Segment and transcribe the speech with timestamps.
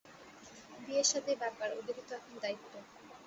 [0.85, 2.73] বিয়েশাদির ব্যাপার, ওদেরই তো এখন দায়িত্ব।